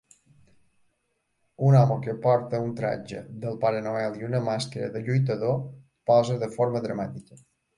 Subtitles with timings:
[1.67, 5.57] Un home que porta un tratge del Pare Noel i una màscara de lluitador
[6.13, 7.43] posa de forma dramàtica.